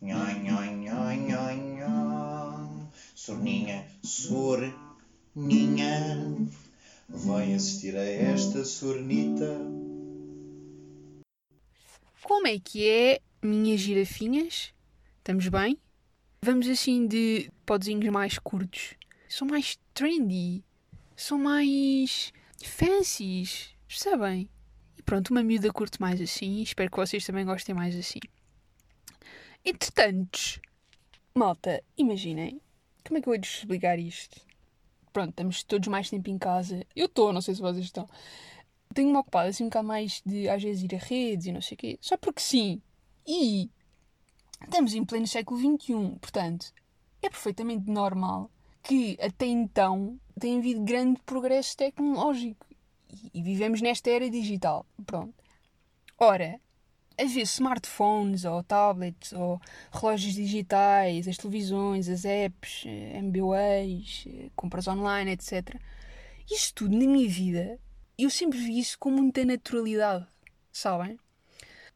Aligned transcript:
Nhoi, 0.00 0.34
nhoi, 0.42 0.70
nhoi, 0.74 1.16
nhoi, 1.16 1.56
nhoi. 1.56 2.88
Sorninha, 3.14 3.86
sorninha, 4.02 4.76
vai 7.08 7.54
assistir 7.54 7.96
a 7.96 8.02
esta 8.02 8.64
sornita. 8.64 9.60
Como 12.24 12.48
é 12.48 12.58
que 12.58 12.88
é, 12.88 13.20
minhas 13.40 13.78
girafinhas? 13.80 14.74
Estamos 15.18 15.46
bem? 15.46 15.78
Vamos 16.42 16.68
assim 16.68 17.06
de 17.06 17.52
podzinhos 17.64 18.12
mais 18.12 18.36
curtos. 18.36 18.94
São 19.28 19.46
mais 19.46 19.78
trendy. 19.94 20.64
São 21.14 21.38
mais 21.38 22.32
fancies. 22.64 23.68
Percebem? 23.86 24.50
Pronto, 25.08 25.30
uma 25.30 25.42
miúda 25.42 25.72
curte 25.72 25.98
mais 25.98 26.20
assim. 26.20 26.60
Espero 26.60 26.90
que 26.90 26.98
vocês 26.98 27.24
também 27.24 27.42
gostem 27.42 27.74
mais 27.74 27.96
assim. 27.96 28.18
Entretanto, 29.64 30.60
malta, 31.34 31.82
imaginem. 31.96 32.60
Como 33.06 33.16
é 33.16 33.22
que 33.22 33.26
eu 33.26 33.32
vou 33.32 33.40
explicar 33.40 33.98
isto? 33.98 34.38
Pronto, 35.10 35.30
estamos 35.30 35.62
todos 35.62 35.88
mais 35.88 36.10
tempo 36.10 36.28
em 36.28 36.36
casa. 36.36 36.84
Eu 36.94 37.06
estou, 37.06 37.32
não 37.32 37.40
sei 37.40 37.54
se 37.54 37.62
vocês 37.62 37.86
estão. 37.86 38.06
Tenho-me 38.92 39.16
ocupado 39.16 39.48
assim 39.48 39.64
um 39.64 39.68
bocado 39.68 39.88
mais 39.88 40.20
de 40.26 40.46
às 40.46 40.62
vezes 40.62 40.82
ir 40.82 40.94
a 40.94 40.98
redes 40.98 41.46
e 41.46 41.52
não 41.52 41.62
sei 41.62 41.74
o 41.74 41.78
quê. 41.78 41.98
Só 42.02 42.18
porque 42.18 42.42
sim. 42.42 42.82
E 43.26 43.70
estamos 44.62 44.92
em 44.92 45.06
pleno 45.06 45.26
século 45.26 45.58
XXI. 45.58 46.18
Portanto, 46.20 46.70
é 47.22 47.30
perfeitamente 47.30 47.90
normal 47.90 48.50
que 48.82 49.16
até 49.22 49.46
então 49.46 50.20
tenha 50.38 50.58
havido 50.58 50.82
grande 50.82 51.18
progresso 51.24 51.78
tecnológico. 51.78 52.67
E, 53.34 53.42
vivemos 53.42 53.80
nesta 53.80 54.10
era 54.10 54.28
digital. 54.28 54.86
Pronto. 55.06 55.34
Ora, 56.18 56.60
haver 57.18 57.42
smartphones 57.42 58.44
ou 58.44 58.62
tablets 58.62 59.32
ou 59.32 59.60
relógios 59.92 60.34
digitais, 60.34 61.26
as 61.26 61.36
televisões, 61.36 62.08
as 62.08 62.24
apps, 62.24 62.84
eh, 62.86 63.18
MBWays, 63.18 64.24
eh, 64.26 64.50
compras 64.54 64.86
online, 64.86 65.32
etc. 65.32 65.80
Isso 66.50 66.74
tudo 66.74 66.96
na 66.96 67.06
minha 67.06 67.28
vida, 67.28 67.78
eu 68.16 68.30
sempre 68.30 68.58
vi 68.58 68.78
isso 68.78 68.98
com 68.98 69.10
muita 69.10 69.44
naturalidade, 69.44 70.26
sabem? 70.72 71.18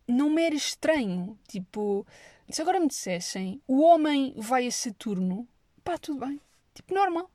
Não 0.06 0.30
me 0.30 0.42
era 0.42 0.54
estranho. 0.54 1.38
Tipo, 1.48 2.06
se 2.48 2.60
agora 2.62 2.80
me 2.80 2.88
dissessem 2.88 3.60
o 3.66 3.82
homem 3.82 4.34
vai 4.36 4.66
a 4.66 4.70
Saturno, 4.70 5.48
pá, 5.82 5.98
tudo 5.98 6.20
bem. 6.26 6.40
Tipo, 6.74 6.94
normal. 6.94 7.30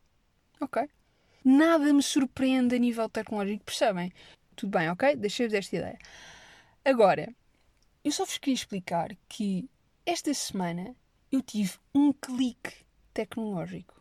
Ok. 0.61 0.87
Nada 1.49 1.93
me 1.93 2.03
surpreende 2.03 2.75
a 2.75 2.77
nível 2.77 3.07
tecnológico, 3.07 3.63
percebem? 3.63 4.11
Tudo 4.53 4.77
bem, 4.77 4.89
ok? 4.89 5.15
Deixei-vos 5.15 5.53
esta 5.53 5.77
ideia. 5.77 5.97
Agora, 6.83 7.33
eu 8.03 8.11
só 8.11 8.25
vos 8.25 8.37
queria 8.37 8.53
explicar 8.53 9.15
que 9.29 9.69
esta 10.05 10.33
semana 10.33 10.93
eu 11.31 11.41
tive 11.41 11.75
um 11.95 12.11
clique 12.11 12.85
tecnológico. 13.13 13.95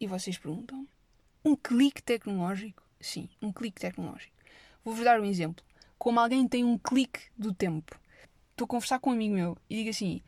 E 0.00 0.06
vocês 0.06 0.38
perguntam: 0.38 0.88
um 1.44 1.54
clique 1.54 2.02
tecnológico? 2.02 2.82
Sim, 2.98 3.28
um 3.42 3.52
clique 3.52 3.78
tecnológico. 3.78 4.34
Vou-vos 4.82 5.04
dar 5.04 5.20
um 5.20 5.26
exemplo. 5.26 5.62
Como 5.98 6.18
alguém 6.18 6.48
tem 6.48 6.64
um 6.64 6.78
clique 6.78 7.20
do 7.36 7.52
tempo. 7.52 8.00
Estou 8.52 8.64
a 8.64 8.68
conversar 8.68 8.98
com 8.98 9.10
um 9.10 9.12
amigo 9.12 9.34
meu 9.34 9.58
e 9.68 9.76
digo 9.76 9.90
assim: 9.90 10.22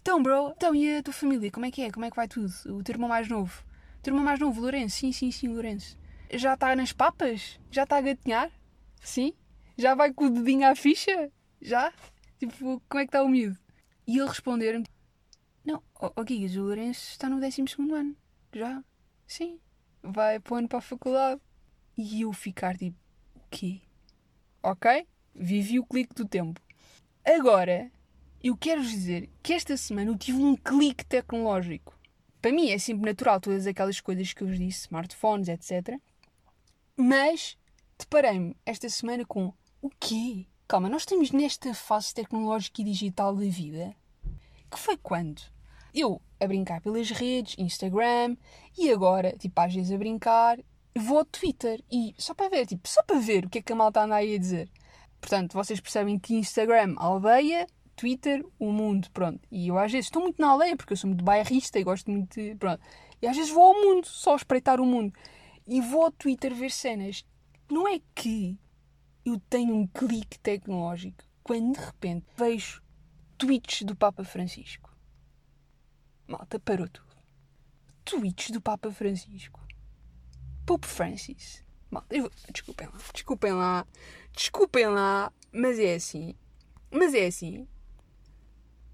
Então, 0.00 0.22
bro, 0.22 0.52
então 0.56 0.72
e 0.72 0.98
a 0.98 1.02
tua 1.02 1.12
família? 1.12 1.50
Como 1.50 1.66
é 1.66 1.72
que 1.72 1.82
é? 1.82 1.90
Como 1.90 2.06
é 2.06 2.10
que 2.10 2.16
vai 2.16 2.28
tudo? 2.28 2.48
O 2.66 2.80
teu 2.84 2.92
irmão 2.92 3.08
mais 3.08 3.28
novo? 3.28 3.66
Irmão 4.06 4.24
mais 4.24 4.40
novo, 4.40 4.60
Lourenço? 4.60 4.96
Sim, 4.96 5.12
sim, 5.12 5.30
sim, 5.30 5.48
Lourenço. 5.48 5.98
Já 6.32 6.54
está 6.54 6.74
nas 6.74 6.92
papas? 6.92 7.60
Já 7.70 7.82
está 7.82 7.98
a 7.98 8.00
gatinhar? 8.00 8.50
Sim? 9.02 9.34
Já 9.76 9.94
vai 9.94 10.12
com 10.14 10.26
o 10.26 10.30
dedinho 10.30 10.66
à 10.66 10.74
ficha? 10.74 11.30
Já? 11.60 11.92
Tipo, 12.38 12.82
como 12.88 13.00
é 13.00 13.04
que 13.04 13.08
está 13.08 13.22
o 13.22 13.28
miúdo? 13.28 13.58
E 14.06 14.16
ele 14.18 14.28
responder-me: 14.28 14.86
Não, 15.64 15.82
ó 15.94 16.12
oh, 16.16 16.24
Gigas, 16.26 16.56
o 16.56 16.62
Lourenço 16.62 17.10
está 17.10 17.28
no 17.28 17.40
12 17.40 17.64
ano. 17.92 18.16
Já? 18.54 18.82
Sim. 19.26 19.60
Vai 20.02 20.40
para 20.40 20.54
o 20.54 20.56
ano 20.56 20.68
para 20.68 20.78
a 20.78 20.82
faculdade. 20.82 21.40
E 21.96 22.22
eu 22.22 22.32
ficar 22.32 22.78
tipo: 22.78 22.96
O 23.34 23.40
quê? 23.50 23.82
Ok? 24.62 25.06
Vivi 25.34 25.78
o 25.78 25.84
clique 25.84 26.14
do 26.14 26.26
tempo. 26.26 26.60
Agora, 27.24 27.90
eu 28.42 28.56
quero 28.56 28.80
dizer 28.80 29.28
que 29.42 29.52
esta 29.52 29.76
semana 29.76 30.10
eu 30.10 30.16
tive 30.16 30.38
um 30.38 30.56
clique 30.56 31.04
tecnológico. 31.04 31.97
Para 32.48 32.56
mim 32.56 32.70
é 32.70 32.78
sempre 32.78 33.10
natural 33.10 33.38
todas 33.38 33.66
aquelas 33.66 34.00
coisas 34.00 34.32
que 34.32 34.42
eu 34.42 34.48
vos 34.48 34.58
disse, 34.58 34.86
smartphones, 34.86 35.48
etc. 35.48 36.00
Mas 36.96 37.58
deparei-me 37.98 38.56
esta 38.64 38.88
semana 38.88 39.22
com 39.26 39.52
o 39.82 39.90
quê? 40.00 40.46
Calma, 40.66 40.88
nós 40.88 41.02
estamos 41.02 41.30
nesta 41.30 41.74
fase 41.74 42.14
tecnológica 42.14 42.80
e 42.80 42.84
digital 42.84 43.36
da 43.36 43.44
vida. 43.44 43.94
Que 44.70 44.78
foi 44.78 44.96
quando? 44.96 45.42
Eu 45.92 46.22
a 46.40 46.46
brincar 46.46 46.80
pelas 46.80 47.10
redes, 47.10 47.54
Instagram, 47.58 48.34
e 48.78 48.90
agora, 48.90 49.36
tipo, 49.36 49.60
às 49.60 49.74
vezes 49.74 49.92
a 49.92 49.98
brincar, 49.98 50.58
vou 50.96 51.18
ao 51.18 51.26
Twitter 51.26 51.84
e 51.92 52.14
só 52.16 52.32
para 52.32 52.48
ver, 52.48 52.64
tipo, 52.64 52.88
só 52.88 53.02
para 53.02 53.18
ver 53.18 53.44
o 53.44 53.50
que 53.50 53.58
é 53.58 53.62
que 53.62 53.74
a 53.74 53.76
malta 53.76 54.00
anda 54.04 54.14
aí 54.14 54.34
a 54.34 54.38
dizer. 54.38 54.70
Portanto, 55.20 55.52
vocês 55.52 55.80
percebem 55.80 56.18
que 56.18 56.34
Instagram, 56.34 56.94
aldeia, 56.96 57.66
Twitter, 57.98 58.46
o 58.60 58.70
mundo, 58.70 59.10
pronto. 59.10 59.40
E 59.50 59.66
eu 59.66 59.76
às 59.76 59.90
vezes 59.90 60.06
estou 60.06 60.22
muito 60.22 60.40
na 60.40 60.50
aldeia 60.50 60.76
porque 60.76 60.92
eu 60.92 60.96
sou 60.96 61.08
muito 61.08 61.24
bairrista 61.24 61.80
e 61.80 61.84
gosto 61.84 62.08
muito 62.10 62.32
de. 62.32 62.54
Pronto. 62.54 62.80
E 63.20 63.26
às 63.26 63.36
vezes 63.36 63.50
vou 63.50 63.64
ao 63.64 63.74
mundo, 63.74 64.06
só 64.06 64.36
espreitar 64.36 64.80
o 64.80 64.86
mundo. 64.86 65.12
E 65.66 65.80
vou 65.80 66.04
ao 66.04 66.12
Twitter 66.12 66.54
ver 66.54 66.70
cenas. 66.70 67.24
Não 67.68 67.88
é 67.88 68.00
que 68.14 68.56
eu 69.24 69.40
tenho 69.50 69.74
um 69.74 69.86
clique 69.86 70.38
tecnológico 70.38 71.24
quando 71.42 71.74
de 71.74 71.84
repente 71.84 72.24
vejo 72.36 72.80
tweets 73.36 73.82
do 73.82 73.96
Papa 73.96 74.22
Francisco. 74.22 74.96
Malta, 76.28 76.60
parou 76.60 76.88
tudo. 76.88 77.08
Tweets 78.04 78.50
do 78.50 78.60
Papa 78.60 78.92
Francisco. 78.92 79.60
Pope 80.64 80.86
Francis. 80.86 81.64
Malta, 81.90 82.14
eu, 82.14 82.30
desculpem 82.52 82.86
lá, 82.86 82.98
desculpem 83.12 83.52
lá, 83.52 83.86
desculpem 84.32 84.86
lá, 84.86 85.32
mas 85.50 85.78
é 85.78 85.94
assim. 85.94 86.34
Mas 86.90 87.12
é 87.12 87.26
assim. 87.26 87.66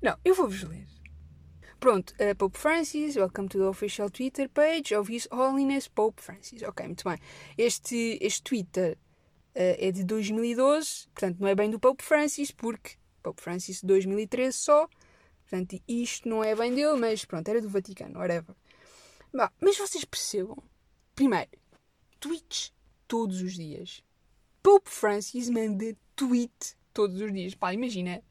Não, 0.04 0.18
eu 0.22 0.34
vou-vos 0.34 0.62
ler. 0.64 0.86
Pronto, 1.80 2.14
uh, 2.20 2.36
Pope 2.36 2.58
Francis, 2.58 3.16
welcome 3.16 3.48
to 3.48 3.56
the 3.56 3.64
official 3.64 4.10
Twitter 4.10 4.50
page 4.50 4.94
of 4.94 5.10
His 5.10 5.26
Holiness 5.32 5.88
Pope 5.88 6.20
Francis. 6.20 6.62
Ok, 6.62 6.84
muito 6.84 7.08
bem. 7.08 7.16
Este, 7.56 8.18
este 8.20 8.42
Twitter 8.42 8.98
uh, 8.98 9.76
é 9.78 9.90
de 9.90 10.04
2012, 10.04 11.08
portanto 11.14 11.38
não 11.40 11.48
é 11.48 11.54
bem 11.54 11.70
do 11.70 11.80
Pope 11.80 12.04
Francis, 12.04 12.50
porque 12.50 12.98
Pope 13.22 13.40
Francis 13.40 13.82
2013 13.82 14.54
só, 14.54 14.86
portanto 15.48 15.82
isto 15.88 16.28
não 16.28 16.44
é 16.44 16.54
bem 16.54 16.74
dele, 16.74 16.98
mas 17.00 17.24
pronto, 17.24 17.48
era 17.48 17.62
do 17.62 17.70
Vaticano, 17.70 18.18
whatever. 18.18 18.54
Bah, 19.32 19.50
mas 19.58 19.78
vocês 19.78 20.04
percebam, 20.04 20.62
primeiro, 21.14 21.48
tweets 22.20 22.74
todos 23.08 23.40
os 23.40 23.54
dias. 23.54 24.04
Pope 24.62 24.90
Francis 24.90 25.48
manda 25.48 25.96
tweet 26.14 26.76
todos 26.92 27.22
os 27.22 27.32
dias. 27.32 27.54
Pá, 27.54 27.72
imagina, 27.72 28.22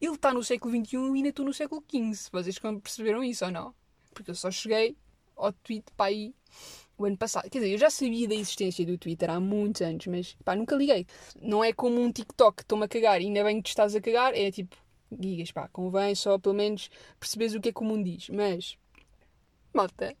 ele 0.00 0.14
está 0.14 0.32
no 0.32 0.42
século 0.42 0.74
XXI 0.74 0.96
e 0.96 1.16
ainda 1.16 1.28
estou 1.28 1.44
no 1.44 1.52
século 1.52 1.84
XV. 1.88 2.30
Vocês 2.32 2.58
perceberam 2.58 3.22
isso 3.22 3.44
ou 3.44 3.50
não? 3.50 3.74
Porque 4.14 4.30
eu 4.30 4.34
só 4.34 4.50
cheguei 4.50 4.96
ao 5.36 5.52
tweet 5.52 5.84
para 5.96 6.06
aí 6.06 6.34
o 6.96 7.04
ano 7.04 7.16
passado. 7.16 7.48
Quer 7.50 7.58
dizer, 7.58 7.72
eu 7.72 7.78
já 7.78 7.90
sabia 7.90 8.28
da 8.28 8.34
existência 8.34 8.84
do 8.84 8.96
Twitter 8.96 9.30
há 9.30 9.38
muitos 9.40 9.82
anos, 9.82 10.06
mas 10.06 10.36
pá, 10.44 10.56
nunca 10.56 10.74
liguei. 10.74 11.06
Não 11.40 11.62
é 11.62 11.72
como 11.72 12.00
um 12.00 12.12
TikTok, 12.12 12.62
estou-me 12.62 12.84
a 12.84 12.88
cagar 12.88 13.20
e 13.20 13.26
ainda 13.26 13.44
bem 13.44 13.58
que 13.58 13.64
te 13.64 13.68
estás 13.68 13.94
a 13.94 14.00
cagar, 14.00 14.34
é 14.34 14.50
tipo, 14.50 14.76
gigas, 15.18 15.52
pá, 15.52 15.68
convém 15.68 16.14
só 16.14 16.38
pelo 16.38 16.54
menos 16.54 16.90
perceberes 17.18 17.54
o 17.54 17.60
que 17.60 17.68
é 17.68 17.72
que 17.72 17.80
o 17.80 17.84
mundo 17.84 18.04
diz. 18.04 18.28
Mas, 18.30 18.76
malta, 19.72 20.16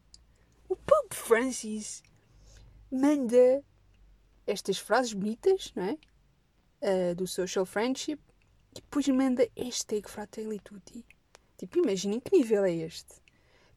o 0.68 0.76
Pope 0.76 1.14
Francis 1.14 2.02
manda 2.90 3.62
estas 4.46 4.78
frases 4.78 5.12
bonitas, 5.12 5.72
não 5.74 5.84
é? 5.84 5.98
Uh, 6.82 7.14
do 7.14 7.26
social 7.26 7.66
friendship 7.66 8.18
e 8.72 8.80
depois 8.80 9.08
manda 9.08 9.48
hashtag 9.56 10.08
Fratelli 10.08 10.60
Tutti. 10.60 11.04
Tipo, 11.56 11.78
imaginem 11.78 12.20
que 12.20 12.36
nível 12.36 12.64
é 12.64 12.72
este. 12.72 13.20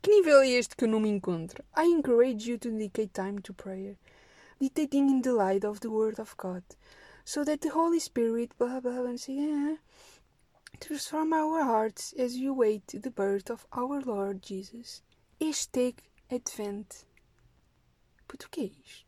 Que 0.01 0.11
nível 0.11 0.41
é 0.41 0.49
este 0.49 0.75
que 0.75 0.85
eu 0.85 0.89
não 0.89 0.99
me 0.99 1.09
encontro? 1.09 1.63
I 1.75 1.87
encourage 1.87 2.49
you 2.49 2.57
to 2.59 2.69
dedicate 2.69 3.13
time 3.13 3.41
to 3.41 3.53
prayer, 3.53 3.97
meditating 4.59 5.09
in 5.09 5.21
the 5.21 5.33
light 5.33 5.65
of 5.65 5.79
the 5.79 5.89
Word 5.89 6.19
of 6.19 6.35
God, 6.37 6.63
so 7.25 7.43
that 7.43 7.61
the 7.61 7.69
Holy 7.69 7.99
Spirit, 7.99 8.51
blah 8.57 8.79
blah 8.79 9.01
blah, 9.01 9.15
yeah, 9.27 9.77
transform 10.79 11.33
our 11.33 11.63
hearts 11.63 12.13
as 12.17 12.35
you 12.35 12.53
wait 12.53 12.87
the 12.87 13.09
birth 13.09 13.49
of 13.49 13.65
our 13.71 14.01
Lord 14.01 14.41
Jesus. 14.41 15.01
Hashtag 15.39 15.95
Advent. 16.29 17.05
Puto, 18.27 18.47
o 18.47 18.49
que 18.49 18.61
é 18.61 18.65
isto? 18.65 19.05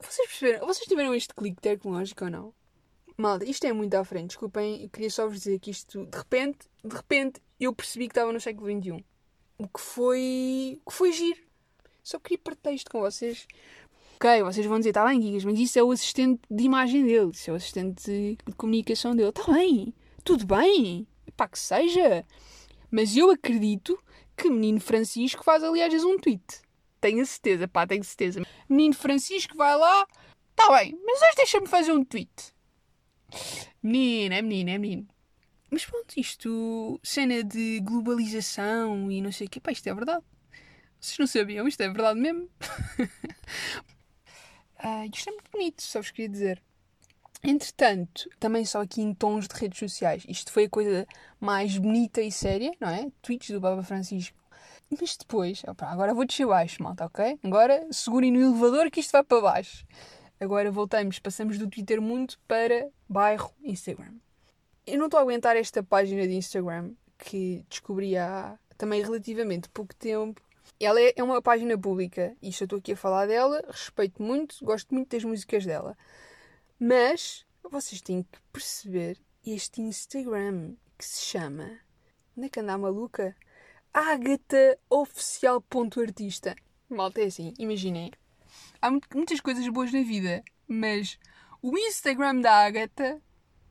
Vocês 0.00 0.28
perceberam? 0.28 0.66
Vocês 0.66 0.86
tiveram 0.86 1.14
este 1.14 1.34
clique 1.34 1.60
tecnológico 1.60 2.24
ou 2.24 2.30
não? 2.30 2.54
Malta, 3.16 3.44
isto 3.44 3.64
é 3.64 3.72
muito 3.72 3.94
à 3.94 4.04
frente, 4.04 4.28
desculpem, 4.28 4.82
eu 4.82 4.88
queria 4.90 5.10
só 5.10 5.28
vos 5.28 5.38
dizer 5.38 5.60
que 5.60 5.70
isto, 5.70 6.04
de 6.06 6.18
repente, 6.18 6.66
de 6.84 6.96
repente, 6.96 7.40
eu 7.60 7.72
percebi 7.72 8.08
que 8.08 8.12
estava 8.12 8.32
no 8.32 8.40
século 8.40 8.68
XXI 8.68 9.04
o 9.58 9.68
que 9.68 9.80
foi, 9.80 10.80
o 10.84 10.90
que 10.90 10.96
foi 10.96 11.12
giro. 11.12 11.40
Só 12.02 12.18
queria 12.18 12.38
partilhar 12.38 12.74
isto 12.74 12.90
com 12.90 13.00
vocês. 13.00 13.46
Ok, 14.16 14.42
vocês 14.42 14.66
vão 14.66 14.78
dizer, 14.78 14.90
está 14.90 15.04
bem, 15.06 15.20
Gigas, 15.20 15.44
mas 15.44 15.58
isso 15.58 15.78
é 15.78 15.82
o 15.82 15.90
assistente 15.90 16.40
de 16.50 16.64
imagem 16.64 17.04
dele, 17.04 17.30
isso 17.32 17.50
é 17.50 17.52
o 17.52 17.56
assistente 17.56 18.36
de 18.46 18.52
comunicação 18.56 19.14
dele. 19.14 19.30
Está 19.30 19.52
bem, 19.52 19.94
tudo 20.22 20.46
bem, 20.46 21.06
pá, 21.36 21.48
que 21.48 21.58
seja. 21.58 22.24
Mas 22.90 23.16
eu 23.16 23.30
acredito 23.30 23.98
que 24.36 24.48
menino 24.50 24.80
Francisco 24.80 25.42
faz 25.42 25.62
ali 25.62 25.82
às 25.82 25.92
vezes 25.92 26.06
um 26.06 26.18
tweet. 26.18 26.62
Tenho 27.00 27.24
certeza, 27.26 27.68
pá, 27.68 27.86
tenho 27.86 28.04
certeza. 28.04 28.42
Menino 28.68 28.94
Francisco 28.94 29.56
vai 29.56 29.76
lá, 29.76 30.06
está 30.50 30.70
bem, 30.76 30.98
mas 31.04 31.20
hoje 31.22 31.36
deixa-me 31.36 31.66
fazer 31.66 31.92
um 31.92 32.04
tweet. 32.04 32.53
Menino, 33.82 34.34
é 34.34 34.42
menino, 34.42 34.70
é 34.70 34.78
menino. 34.78 35.08
Mas 35.70 35.84
pronto, 35.84 36.14
isto, 36.16 37.00
cena 37.02 37.42
de 37.42 37.80
globalização 37.80 39.10
e 39.10 39.20
não 39.20 39.32
sei 39.32 39.46
o 39.46 39.50
quê, 39.50 39.60
pá, 39.60 39.72
isto 39.72 39.88
é 39.88 39.94
verdade. 39.94 40.24
Vocês 41.00 41.18
não 41.18 41.26
sabiam, 41.26 41.66
isto 41.66 41.82
é 41.82 41.88
verdade 41.88 42.20
mesmo. 42.20 42.48
ah, 44.78 45.06
isto 45.06 45.28
é 45.28 45.32
muito 45.32 45.50
bonito, 45.50 45.82
só 45.82 46.00
vos 46.00 46.10
queria 46.10 46.28
dizer. 46.28 46.62
Entretanto, 47.42 48.30
também 48.40 48.64
só 48.64 48.80
aqui 48.80 49.02
em 49.02 49.12
tons 49.12 49.46
de 49.46 49.54
redes 49.54 49.78
sociais. 49.78 50.24
Isto 50.26 50.50
foi 50.50 50.64
a 50.64 50.70
coisa 50.70 51.06
mais 51.38 51.76
bonita 51.76 52.22
e 52.22 52.32
séria, 52.32 52.72
não 52.80 52.88
é? 52.88 53.10
Tweets 53.20 53.50
do 53.50 53.60
Baba 53.60 53.82
Francisco. 53.82 54.38
Mas 54.90 55.16
depois, 55.16 55.62
opa, 55.66 55.86
agora 55.86 56.14
vou 56.14 56.24
descer 56.24 56.46
baixo, 56.46 56.82
malta, 56.82 57.04
ok? 57.04 57.38
Agora 57.42 57.86
segurem 57.90 58.32
no 58.32 58.40
elevador 58.40 58.90
que 58.90 59.00
isto 59.00 59.12
vai 59.12 59.22
para 59.22 59.40
baixo. 59.40 59.84
Agora 60.44 60.70
voltamos, 60.70 61.18
passamos 61.18 61.56
do 61.56 61.66
Twitter 61.70 62.02
Mundo 62.02 62.34
para 62.46 62.90
bairro 63.08 63.50
Instagram. 63.62 64.12
Eu 64.86 64.98
não 64.98 65.06
estou 65.06 65.16
a 65.16 65.22
aguentar 65.22 65.56
esta 65.56 65.82
página 65.82 66.28
de 66.28 66.34
Instagram 66.34 66.92
que 67.16 67.64
descobri 67.66 68.14
há 68.14 68.58
também 68.76 69.00
relativamente 69.00 69.70
pouco 69.70 69.94
tempo. 69.94 70.42
Ela 70.78 71.00
é, 71.00 71.14
é 71.16 71.22
uma 71.22 71.40
página 71.40 71.78
pública 71.78 72.36
e 72.42 72.50
estou 72.50 72.78
aqui 72.78 72.92
a 72.92 72.96
falar 72.96 73.24
dela, 73.24 73.64
respeito 73.68 74.22
muito, 74.22 74.62
gosto 74.62 74.92
muito 74.92 75.08
das 75.16 75.24
músicas 75.24 75.64
dela. 75.64 75.96
Mas 76.78 77.46
vocês 77.62 78.02
têm 78.02 78.22
que 78.22 78.38
perceber 78.52 79.16
este 79.46 79.80
Instagram 79.80 80.74
que 80.98 81.06
se 81.06 81.22
chama. 81.22 81.78
Onde 82.36 82.48
é 82.48 82.50
que 82.50 82.60
anda 82.60 82.74
a 82.74 82.78
maluca? 82.78 83.34
Agatha 83.94 84.78
Oficial.artista. 84.90 86.54
Malta, 86.90 87.22
é 87.22 87.24
assim, 87.24 87.54
imaginem. 87.58 88.12
Há 88.84 88.90
muitas 88.90 89.40
coisas 89.40 89.66
boas 89.68 89.90
na 89.94 90.02
vida, 90.02 90.44
mas 90.68 91.18
o 91.62 91.74
Instagram 91.74 92.42
da 92.42 92.66
Agatha 92.66 93.18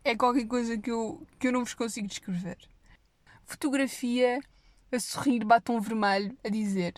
é 0.03 0.15
qualquer 0.15 0.47
coisa 0.47 0.75
que 0.75 0.89
eu, 0.89 1.23
que 1.37 1.47
eu 1.47 1.51
não 1.51 1.59
vos 1.59 1.75
consigo 1.75 2.07
descrever. 2.07 2.57
Fotografia 3.45 4.39
a 4.91 4.99
sorrir 4.99 5.45
batom 5.45 5.79
vermelho, 5.79 6.35
a 6.43 6.49
dizer: 6.49 6.95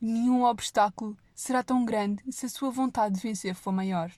Nenhum 0.00 0.42
obstáculo 0.42 1.16
será 1.36 1.62
tão 1.62 1.84
grande 1.84 2.24
se 2.32 2.46
a 2.46 2.48
sua 2.48 2.72
vontade 2.72 3.14
de 3.14 3.20
vencer 3.20 3.54
for 3.54 3.70
maior 3.70 4.10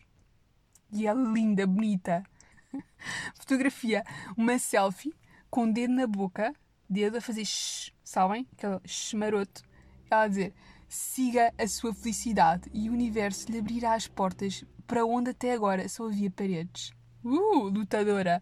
e 0.90 1.06
ela 1.06 1.30
linda, 1.30 1.66
bonita. 1.66 2.24
Fotografia, 3.36 4.04
uma 4.38 4.58
selfie 4.58 5.14
com 5.50 5.64
o 5.64 5.70
dedo 5.70 5.92
na 5.92 6.06
boca, 6.06 6.54
dedo 6.88 7.18
a 7.18 7.20
fazer 7.20 7.44
shh, 7.44 7.92
sabem? 8.02 8.48
Aquele 8.54 8.80
shh 8.86 9.12
maroto. 9.12 9.62
Ela 10.10 10.22
a 10.22 10.28
dizer: 10.28 10.54
siga 10.94 11.52
a 11.58 11.66
sua 11.66 11.92
felicidade 11.92 12.70
e 12.72 12.88
o 12.88 12.92
universo 12.92 13.50
lhe 13.50 13.58
abrirá 13.58 13.94
as 13.94 14.06
portas 14.06 14.64
para 14.86 15.04
onde 15.04 15.30
até 15.30 15.52
agora 15.52 15.88
só 15.88 16.06
havia 16.06 16.30
paredes. 16.30 16.92
Uh, 17.24 17.68
lutadora! 17.68 18.40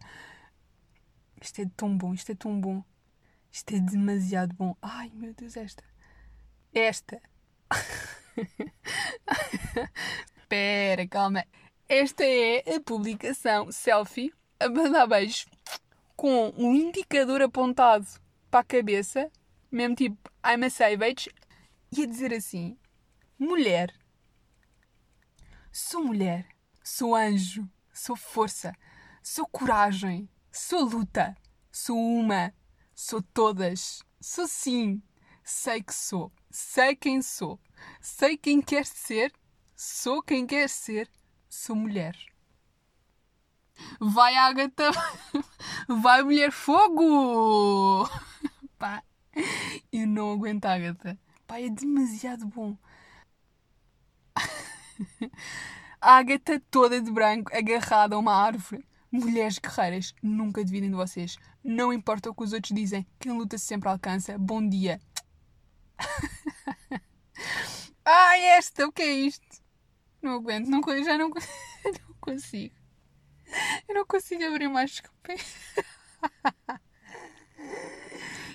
Isto 1.41 1.63
é 1.63 1.71
tão 1.77 1.97
bom, 1.97 2.13
isto 2.13 2.31
é 2.31 2.35
tão 2.35 2.61
bom. 2.61 2.85
Isto 3.51 3.75
é 3.75 3.81
demasiado 3.81 4.55
bom. 4.55 4.77
Ai 4.83 5.11
meu 5.15 5.33
Deus, 5.35 5.57
esta. 5.57 5.83
Esta. 6.75 7.23
Espera, 10.37 11.09
calma. 11.09 11.45
Esta 11.89 12.25
é 12.25 12.77
a 12.77 12.81
publicação 12.81 13.73
selfie 13.73 14.33
a 14.61 14.69
mandar 14.69 15.07
beijos 15.07 15.47
com 16.17 16.53
um 16.57 16.75
indicador 16.75 17.43
apontado 17.43 18.07
para 18.51 18.61
a 18.61 18.65
cabeça, 18.65 19.31
mesmo 19.71 19.97
tipo 19.97 20.31
I'm 20.47 20.65
a 20.65 20.71
savage, 20.71 21.29
e 21.93 22.03
a 22.03 22.07
dizer 22.07 22.33
assim: 22.33 22.77
mulher. 23.39 23.95
Sou 25.71 26.05
mulher, 26.05 26.47
sou 26.83 27.15
anjo, 27.15 27.69
sou 27.93 28.17
força, 28.17 28.75
sou 29.23 29.47
coragem, 29.47 30.29
sou 30.51 30.85
luta, 30.85 31.37
sou 31.71 31.97
uma, 31.97 32.53
sou 32.95 33.23
todas, 33.23 34.03
sou 34.21 34.47
sim, 34.47 35.03
sei 35.43 35.83
que 35.83 35.95
sou, 35.95 36.31
sei 36.51 36.95
quem 36.95 37.23
sou, 37.23 37.59
sei 38.01 38.37
quem 38.37 38.61
quer 38.61 38.85
ser, 38.85 39.33
sou 39.75 40.23
quem 40.23 40.47
quer 40.47 40.69
ser 40.69 41.11
sou 41.53 41.77
mulher. 41.77 42.17
Vai, 44.01 44.35
Agatha! 44.37 44.91
Vai, 45.87 46.23
mulher 46.23 46.51
fogo! 46.51 48.09
Pá, 48.79 49.03
eu 49.93 50.07
não 50.07 50.33
aguento 50.33 50.65
Agatha. 50.65 51.19
É 51.55 51.69
demasiado 51.69 52.47
bom. 52.47 52.77
A 56.01 56.17
Agatha 56.17 56.59
toda 56.71 57.01
de 57.01 57.11
branco, 57.11 57.55
agarrada 57.55 58.17
a 58.17 58.19
uma 58.19 58.35
árvore. 58.35 58.85
Mulheres 59.11 59.59
guerreiras, 59.59 60.15
nunca 60.23 60.65
dividem 60.65 60.89
de 60.91 60.97
vocês. 60.97 61.37
Não 61.63 61.93
importa 61.93 62.31
o 62.31 62.35
que 62.35 62.43
os 62.43 62.53
outros 62.55 62.75
dizem, 62.75 63.07
quem 63.21 63.33
luta 63.33 63.59
sempre 63.59 63.89
alcança. 63.89 64.39
Bom 64.39 64.67
dia. 64.67 64.99
Ai, 68.05 68.41
esta, 68.57 68.87
o 68.87 68.93
que 68.93 69.03
é 69.03 69.13
isto? 69.13 69.63
Não 70.23 70.33
aguento, 70.37 70.69
não, 70.69 70.81
já 71.05 71.19
não, 71.19 71.29
não 71.85 72.15
consigo. 72.21 72.75
Eu 73.87 73.95
não 73.95 74.07
consigo 74.07 74.43
abrir 74.45 74.69
mais, 74.69 74.91
desculpem. 74.93 75.37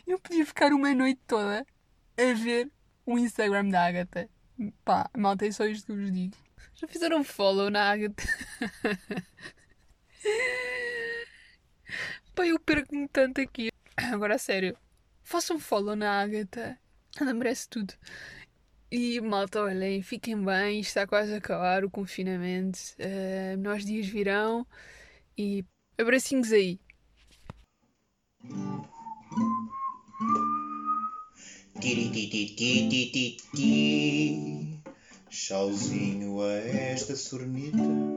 Eu 0.08 0.20
podia 0.20 0.46
ficar 0.46 0.74
uma 0.74 0.94
noite 0.96 1.22
toda 1.28 1.66
a 2.18 2.34
ver 2.34 2.72
o 3.08 3.18
Instagram 3.18 3.70
da 3.70 3.86
Agatha. 3.86 4.30
Pá, 4.84 5.10
malta, 5.18 5.48
é 5.48 5.52
só 5.52 5.66
isto 5.66 5.88
que 5.88 5.94
vos 5.94 6.12
digo. 6.12 6.36
Já 6.76 6.88
fizeram 6.88 7.24
follow 7.24 7.70
na 7.72 7.90
Agatha? 7.90 8.24
Pá, 12.36 12.46
eu 12.46 12.60
perco-me 12.60 13.08
tanto 13.08 13.42
aqui. 13.42 13.72
Agora, 13.96 14.36
a 14.36 14.38
sério. 14.38 14.78
Façam 15.24 15.58
follow 15.58 15.96
na 15.96 16.22
Agatha. 16.22 16.78
Ela 17.20 17.34
merece 17.34 17.70
tudo. 17.70 17.94
E 18.92 19.20
malta, 19.22 19.62
olhem, 19.62 20.02
fiquem 20.02 20.42
bem, 20.44 20.80
está 20.80 21.06
quase 21.08 21.34
a 21.34 21.38
acabar 21.38 21.84
o 21.84 21.90
confinamento. 21.90 22.80
Uh, 23.00 23.58
nós 23.58 23.84
dias 23.86 24.08
virão 24.08 24.66
e 25.38 25.66
abracinhos 25.98 26.52
aí. 26.52 26.80
Tchauzinho 35.30 36.42
a 36.42 36.58
esta 36.58 37.16
sornita. 37.16 38.17